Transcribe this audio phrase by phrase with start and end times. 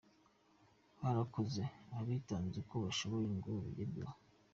[0.99, 1.63] Barakoze
[1.99, 4.15] abitanze uko bashoboye ngo bigerweho.